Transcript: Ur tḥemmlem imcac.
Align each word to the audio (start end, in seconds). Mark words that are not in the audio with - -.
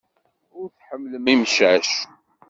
Ur 0.59 0.67
tḥemmlem 0.69 1.25
imcac. 1.33 1.89